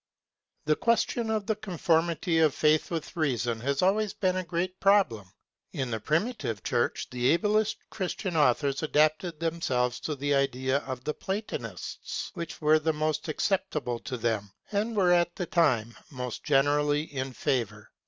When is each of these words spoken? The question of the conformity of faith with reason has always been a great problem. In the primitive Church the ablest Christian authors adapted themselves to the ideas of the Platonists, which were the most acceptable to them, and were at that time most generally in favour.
The 0.65 0.75
question 0.75 1.29
of 1.29 1.45
the 1.45 1.55
conformity 1.55 2.39
of 2.39 2.55
faith 2.55 2.89
with 2.89 3.15
reason 3.15 3.59
has 3.59 3.83
always 3.83 4.15
been 4.15 4.35
a 4.37 4.43
great 4.43 4.79
problem. 4.79 5.31
In 5.73 5.91
the 5.91 5.99
primitive 5.99 6.63
Church 6.63 7.07
the 7.11 7.27
ablest 7.27 7.77
Christian 7.91 8.35
authors 8.35 8.81
adapted 8.81 9.39
themselves 9.39 9.99
to 9.99 10.15
the 10.15 10.33
ideas 10.33 10.81
of 10.87 11.03
the 11.03 11.13
Platonists, 11.13 12.31
which 12.33 12.59
were 12.59 12.79
the 12.79 12.93
most 12.93 13.27
acceptable 13.27 13.99
to 13.99 14.17
them, 14.17 14.51
and 14.71 14.97
were 14.97 15.11
at 15.13 15.35
that 15.35 15.51
time 15.51 15.95
most 16.09 16.43
generally 16.43 17.03
in 17.03 17.31
favour. 17.31 17.91